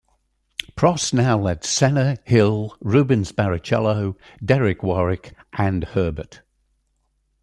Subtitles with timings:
[0.75, 6.41] Prost now led Senna, Hill, Rubens Barrichello, Derek Warwick and Herbert.